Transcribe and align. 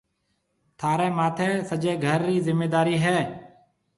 ٿاريَ 0.79 1.07
ماٿي 1.17 1.49
سجيَ 1.69 1.93
گهر 2.03 2.19
رِي 2.27 2.37
زميندارِي 2.47 2.95
هيَ۔ 3.03 3.19